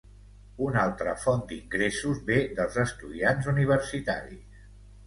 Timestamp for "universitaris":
3.57-4.63